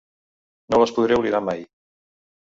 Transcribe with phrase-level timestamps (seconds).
[0.73, 1.63] No les podré oblidar mai.